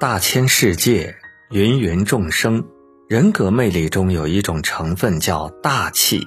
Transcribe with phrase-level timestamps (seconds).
[0.00, 1.14] 大千世界，
[1.50, 2.64] 芸芸众生，
[3.06, 6.26] 人格魅力中有一种成分叫大气。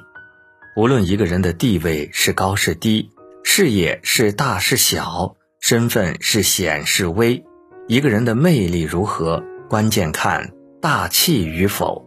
[0.76, 3.10] 无论一个人的地位是高是低，
[3.44, 7.44] 事业是大是小，身份是显是微，
[7.88, 12.06] 一个人的魅力如何，关键看大气与否。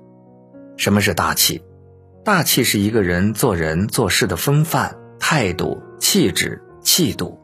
[0.77, 1.65] 什么是大气？
[2.25, 7.41] 大气是一个人做人做事的风范、态度、气质、气度，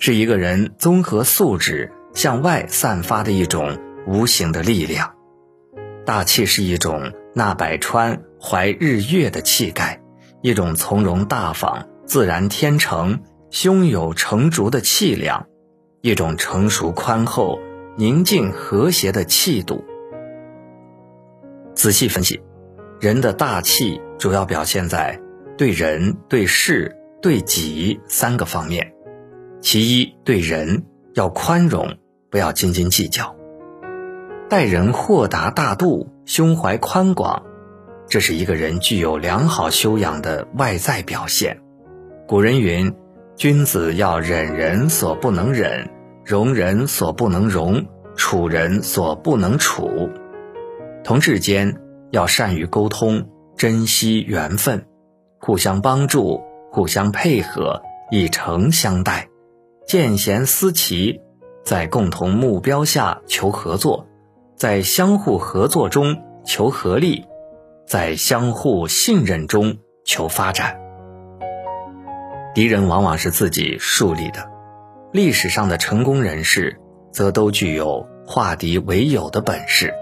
[0.00, 1.92] 是一个人综合素质。
[2.14, 5.14] 向外散发的一种无形的力量，
[6.06, 10.00] 大气是一种纳百川、怀日月的气概，
[10.40, 15.46] 一种从容大方、自然天成、胸有成竹的气量，
[16.02, 17.58] 一种成熟宽厚、
[17.96, 19.84] 宁静和谐的气度。
[21.74, 22.40] 仔细分析，
[23.00, 25.20] 人的大气主要表现在
[25.58, 28.92] 对人、对事、对己三个方面。
[29.60, 30.84] 其一，对人
[31.14, 31.96] 要宽容。
[32.34, 33.36] 不要斤斤计较，
[34.48, 37.44] 待人豁达大度，胸怀宽广，
[38.08, 41.60] 这是一个人具有良好修养的外在表现。
[42.26, 42.92] 古人云
[43.38, 45.88] ：“君子要忍人所不能忍，
[46.24, 50.10] 容人所不能容，处人所不能处。”
[51.04, 51.76] 同志间
[52.10, 54.86] 要善于沟通，珍惜缘分，
[55.38, 56.40] 互相帮助，
[56.72, 59.28] 互相配合，以诚相待，
[59.86, 61.20] 见贤思齐。
[61.64, 64.06] 在共同目标下求合作，
[64.54, 67.24] 在相互合作中求合力，
[67.86, 70.78] 在相互信任中求发展。
[72.54, 74.46] 敌人往往是自己树立的，
[75.10, 76.78] 历史上的成功人士
[77.10, 79.92] 则都具有化敌为友的本事，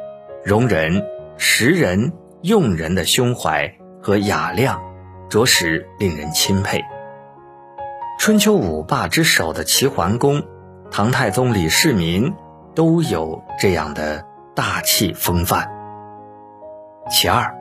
[0.45, 4.83] 容人、识人、用人的胸怀和雅量，
[5.31, 6.83] 着实令人钦佩。
[8.19, 10.43] 春秋五霸之首的齐桓公。
[10.95, 12.35] 唐太宗李世民
[12.75, 15.71] 都有这样的大气风范。
[17.11, 17.57] 其二，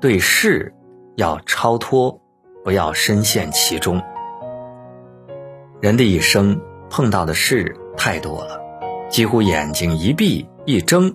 [0.00, 0.74] 对事
[1.14, 2.20] 要超脱，
[2.64, 4.02] 不要深陷其中。
[5.80, 8.60] 人的一生碰到的事太多了，
[9.08, 11.14] 几乎眼睛一闭一睁，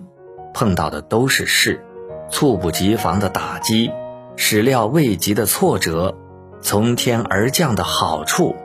[0.54, 1.84] 碰到的都是事，
[2.30, 3.92] 猝不及防的打击，
[4.36, 6.16] 始料未及的挫折，
[6.62, 8.56] 从天而降的好处，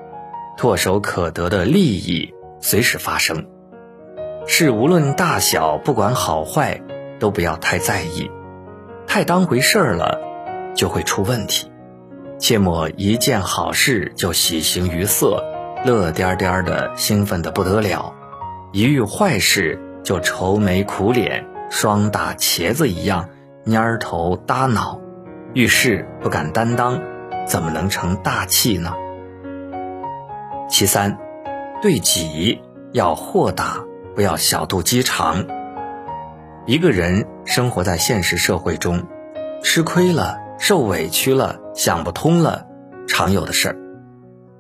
[0.58, 2.34] 唾手可得的利益。
[2.64, 3.46] 随时发生，
[4.48, 6.82] 事无论大小，不管好坏，
[7.20, 8.32] 都不要太在意，
[9.06, 10.18] 太当回事儿了，
[10.74, 11.70] 就会出问题。
[12.40, 15.44] 切莫一件好事就喜形于色，
[15.84, 18.14] 乐颠颠的，兴奋的不得了；
[18.72, 23.28] 一遇坏事就愁眉苦脸，双打茄子一样
[23.66, 25.02] 蔫头耷脑，
[25.54, 27.02] 遇事不敢担当，
[27.46, 28.94] 怎么能成大器呢？
[30.70, 31.23] 其三。
[31.84, 32.62] 对己
[32.94, 33.84] 要豁达，
[34.16, 35.46] 不要小肚鸡肠。
[36.66, 39.04] 一个人生活在现实社会中，
[39.62, 42.68] 吃亏了、受委屈了、想不通了，
[43.06, 43.76] 常有的事儿。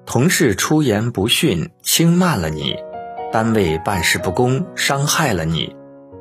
[0.05, 2.75] 同事出言不逊，轻慢了你；
[3.31, 5.77] 单位办事不公，伤害了你；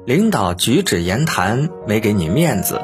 [0.06, 2.80] 领导举止言谈没给你面子，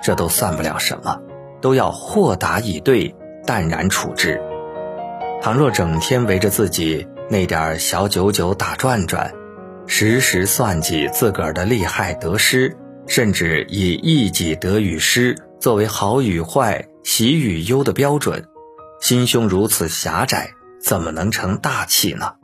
[0.00, 1.18] 这都算不了什么，
[1.60, 4.40] 都要豁达以对，淡然处之。
[5.42, 9.34] 倘若整天围着自己，那点小九九打转转，
[9.86, 12.76] 时时算计自个儿的利害得失，
[13.08, 18.46] 甚至以一己得与失作为好与坏、喜与忧的标准，
[19.00, 20.50] 心胸如此狭窄，
[20.80, 22.34] 怎么能成大器呢？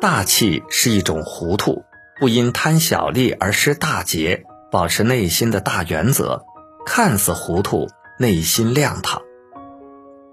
[0.00, 1.82] 大气是一种糊涂，
[2.18, 6.44] 不因贪小利而失大节，保持内心的大原则，
[6.86, 9.20] 看似糊涂，内心亮堂。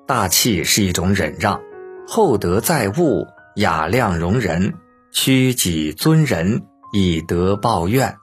[0.07, 1.61] 大气是一种忍让。
[2.07, 4.75] 厚德载物，雅量容人，
[5.11, 6.61] 屈己尊人，
[6.93, 8.17] 以德报怨，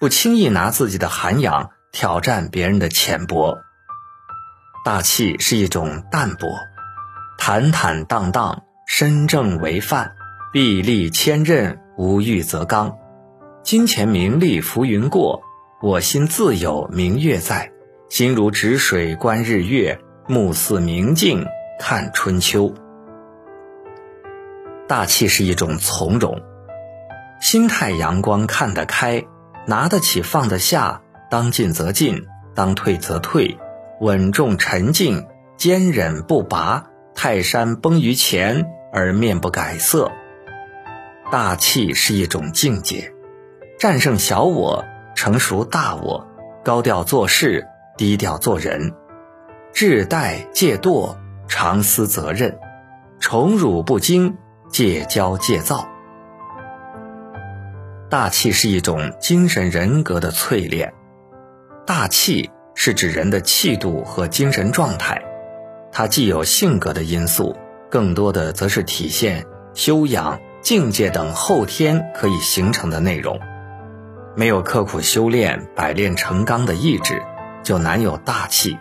[0.00, 3.58] 不轻易拿自己的涵养挑战别人的浅薄。
[4.82, 6.48] 大气是一种淡泊，
[7.36, 10.12] 坦坦荡荡，身正为范，
[10.50, 12.96] 臂力千仞，无欲则刚。
[13.62, 15.42] 金钱名利浮云过，
[15.82, 17.70] 我心自有明月在。
[18.08, 21.44] 心如止水观日月，目似明镜
[21.78, 22.72] 看春秋。
[24.88, 26.40] 大气是一种从容，
[27.42, 29.26] 心态阳光，看得开，
[29.66, 32.24] 拿得起，放得下，当进则进，
[32.54, 33.58] 当退则退，
[34.00, 35.26] 稳重沉静，
[35.58, 40.10] 坚忍不拔，泰山崩于前而面不改色。
[41.30, 43.12] 大气是一种境界，
[43.78, 46.26] 战胜小我，成熟大我，
[46.64, 47.66] 高调做事，
[47.98, 48.94] 低调做人，
[49.74, 52.58] 志怠戒惰，常思责任，
[53.20, 54.38] 宠辱不惊。
[54.70, 55.88] 戒骄戒躁，
[58.10, 60.92] 大气是一种精神人格的淬炼。
[61.86, 65.22] 大气是指人的气度和精神状态，
[65.90, 67.56] 它既有性格的因素，
[67.90, 73.40] 更多的则是体现修养、境界等后天可以形成的内容。
[74.36, 77.22] 没有刻苦修炼、百炼成钢的意志，
[77.64, 78.76] 就难有大气；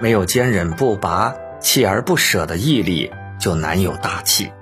[0.00, 4.52] 没有坚韧不拔、锲而不舍的毅力，就难有大气。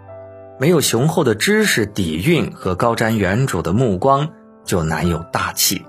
[0.58, 4.30] 没有雄厚的知识底蕴和高瞻远瞩的目光，
[4.64, 5.84] 就难有大气；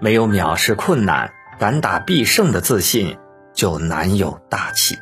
[0.00, 3.16] 没有藐视困难、敢打必胜的自信，
[3.54, 4.98] 就难有大气。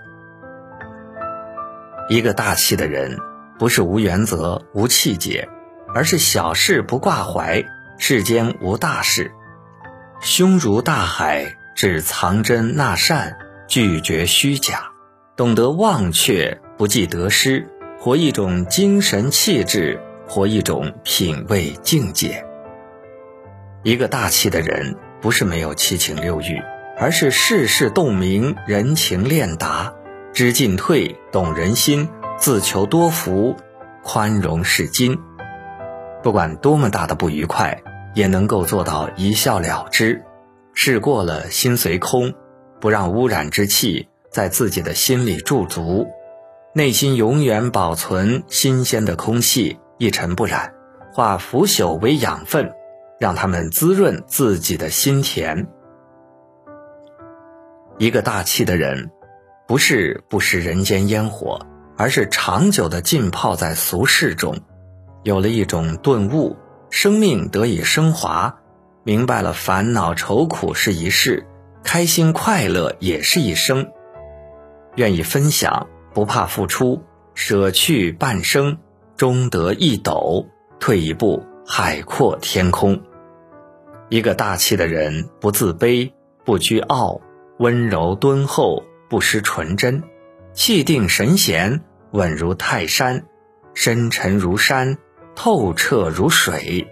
[2.11, 3.19] 一个大气的人，
[3.59, 5.49] 不是无原则、无气节，
[5.95, 7.65] 而是小事不挂怀，
[7.97, 9.33] 世间无大事，
[10.21, 14.91] 胸如大海，只藏真纳善，拒绝虚假，
[15.37, 17.67] 懂得忘却，不计得失。
[18.05, 19.99] 活一种精神气质，
[20.29, 22.45] 活一种品味境界。
[23.83, 26.61] 一个大气的人，不是没有七情六欲，
[26.99, 29.95] 而是世事洞明，人情练达，
[30.35, 32.07] 知进退，懂人心，
[32.37, 33.57] 自求多福，
[34.03, 35.19] 宽容是金。
[36.23, 40.23] 不管多么大的不愉快，也能够做到一笑了之，
[40.75, 42.35] 事过了心随空，
[42.83, 46.07] 不让污染之气在自己的心里驻足。
[46.77, 50.75] 内心永远保存新鲜的空气，一尘不染，
[51.13, 52.73] 化腐朽为养分，
[53.21, 55.69] 让它们滋润自己的心田。
[57.99, 59.13] 一个大气的人，
[59.69, 61.65] 不是不食人间烟火，
[61.97, 64.59] 而是长久的浸泡在俗世中，
[65.23, 66.57] 有了一种顿悟，
[66.91, 68.59] 生命得以升华，
[69.05, 71.47] 明白了烦恼愁苦是一世，
[71.85, 73.93] 开心快乐也是一生，
[74.97, 75.87] 愿意分享。
[76.15, 77.03] 不怕付出，
[77.35, 78.79] 舍去半生，
[79.17, 80.47] 终得一斗；
[80.79, 83.03] 退一步，海阔天空。
[84.09, 86.13] 一个大气的人，不自卑，
[86.45, 87.21] 不居傲，
[87.59, 90.05] 温柔敦厚，不失纯真，
[90.53, 91.81] 气定神闲，
[92.13, 93.27] 稳如泰山，
[93.75, 94.97] 深沉如山，
[95.35, 96.87] 透彻如水。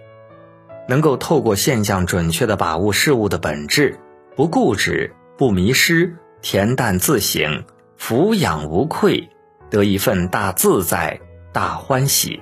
[0.89, 3.97] 能够透过现象准确地把握事物的本质，
[4.35, 7.63] 不固执，不迷失，恬淡自省。
[7.97, 9.29] 俯仰无愧，
[9.69, 11.19] 得一份大自在、
[11.51, 12.41] 大欢喜。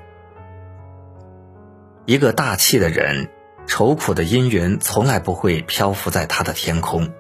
[2.06, 3.30] 一个大气的人，
[3.68, 7.14] 愁苦的阴云从来不会漂浮在他的天空，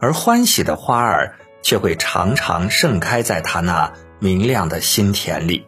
[0.00, 5.64] 而欢喜的花儿却会常常盛开在他那明亮的心田里。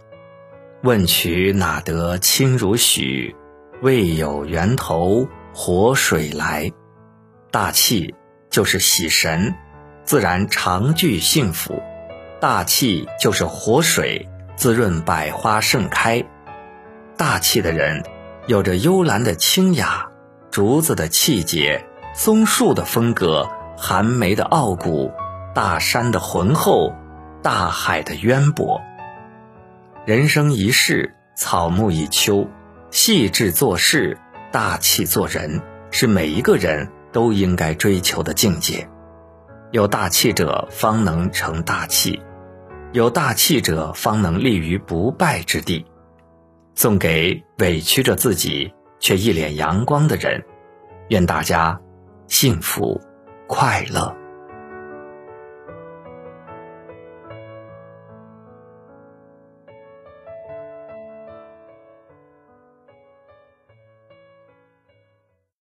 [0.83, 3.35] 问渠哪得清如许？
[3.81, 6.73] 为有源头活水来。
[7.51, 8.15] 大气
[8.51, 9.55] 就是喜神，
[10.05, 11.81] 自然常具幸福。
[12.41, 16.25] 大气就是活水，滋润百花盛开。
[17.17, 18.05] 大气的人，
[18.47, 20.09] 有着幽兰的清雅，
[20.53, 25.11] 竹子的气节，松树的风格，寒梅的傲骨，
[25.53, 26.95] 大山的浑厚，
[27.43, 28.81] 大海的渊博。
[30.05, 32.49] 人生一世，草木一秋，
[32.93, 34.17] 细致做事，
[34.53, 38.89] 大气做人，是每一个人都应该追求的境界。
[39.73, 42.23] 有大气者，方能成大器。
[42.93, 45.85] 有大气者，方能立于不败之地。
[46.75, 50.43] 送给委屈着自己却一脸阳光的人，
[51.09, 51.79] 愿大家
[52.29, 52.99] 幸福
[53.47, 54.18] 快乐。